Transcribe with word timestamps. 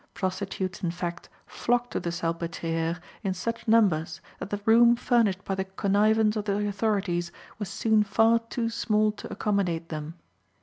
Prostitutes, 0.15 0.81
in 0.81 0.89
fact, 0.89 1.29
flocked 1.45 1.91
to 1.91 1.99
the 1.99 2.09
Salpétrière 2.09 2.99
in 3.21 3.35
such 3.35 3.67
numbers 3.67 4.19
that 4.39 4.49
the 4.49 4.59
room 4.65 4.95
furnished 4.95 5.45
by 5.45 5.53
the 5.53 5.63
connivance 5.65 6.35
of 6.35 6.45
the 6.45 6.67
authorities 6.67 7.31
was 7.59 7.69
soon 7.69 8.01
far 8.03 8.39
too 8.39 8.67
small 8.67 9.11
to 9.11 9.31
accommodate 9.31 9.89
them. 9.89 10.15